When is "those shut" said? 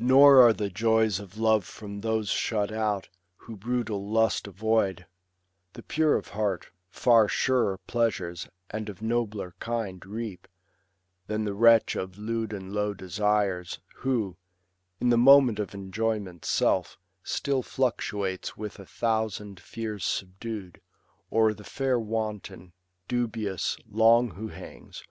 2.02-2.70